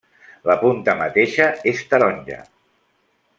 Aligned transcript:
La 0.49 0.53
punta 0.61 0.95
mateixa 1.01 1.49
és 1.73 1.83
taronja. 1.93 2.41